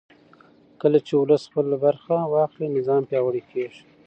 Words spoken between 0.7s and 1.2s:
کله چې